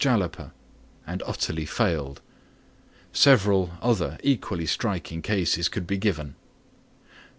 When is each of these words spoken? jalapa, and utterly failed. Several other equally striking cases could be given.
jalapa, 0.03 0.51
and 1.05 1.21
utterly 1.27 1.63
failed. 1.63 2.21
Several 3.13 3.69
other 3.83 4.17
equally 4.23 4.65
striking 4.65 5.21
cases 5.21 5.69
could 5.69 5.85
be 5.85 5.99
given. 5.99 6.33